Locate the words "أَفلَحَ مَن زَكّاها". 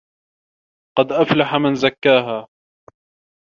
1.11-2.47